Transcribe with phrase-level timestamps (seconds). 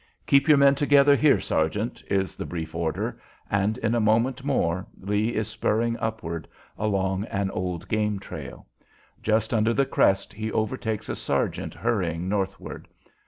[0.25, 4.87] "Keep your men together here, sergeant," is the brief order, and in a moment more
[4.99, 8.65] Lee is spurring upward along an old game trail.
[9.21, 12.87] Just under the crest he overtakes a sergeant hurrying northward.